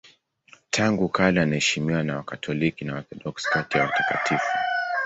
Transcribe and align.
Tangu 0.69 1.09
kale 1.09 1.41
anaheshimiwa 1.41 2.03
na 2.03 2.15
Wakatoliki 2.15 2.85
na 2.85 2.93
Waorthodoksi 2.93 3.49
kati 3.49 3.77
ya 3.77 3.83
watakatifu. 3.83 4.47